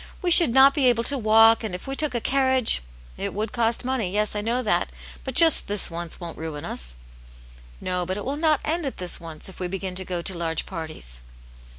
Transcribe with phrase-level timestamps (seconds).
[0.23, 2.81] we should not be able tovvalk, and If we took a carriage"
[3.19, 4.11] '•It would cost money.
[4.11, 4.91] Yes, I know that,
[5.23, 6.95] but just this once won't ruin us.""
[7.79, 10.35] No, but it v/ill not end at this once, if we begin to go to
[10.35, 11.21] large parties."